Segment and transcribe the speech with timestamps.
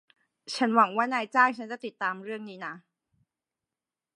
[0.53, 2.73] ฉันหวงัว่านายจ้างฉันจะติดตามเรื่องนี้นะ